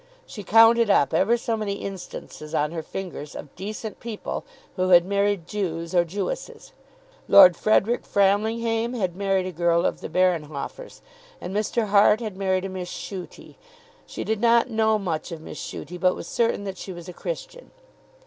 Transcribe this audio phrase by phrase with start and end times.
[0.25, 4.43] She counted up ever so many instances on her fingers of "decent people"
[4.75, 6.73] who had married Jews or Jewesses.
[7.27, 11.01] Lord Frederic Framlinghame had married a girl of the Berrenhoffers;
[11.39, 11.85] and Mr.
[11.89, 13.53] Hart had married a Miss Chute.
[14.07, 17.13] She did not know much of Miss Chute, but was certain that she was a
[17.13, 17.69] Christian.